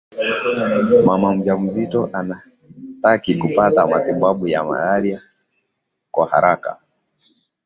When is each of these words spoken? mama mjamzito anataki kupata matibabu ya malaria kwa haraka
mama 1.05 1.35
mjamzito 1.35 2.09
anataki 2.13 3.35
kupata 3.35 3.87
matibabu 3.87 4.47
ya 4.47 4.63
malaria 4.63 5.21
kwa 6.11 6.29
haraka 6.29 6.77